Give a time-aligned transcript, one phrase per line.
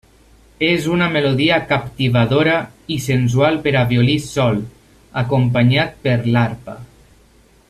[0.67, 2.55] És una melodia captivadora
[2.95, 4.61] i sensual per a violí sol,
[5.25, 6.81] acompanyat per l'arpa.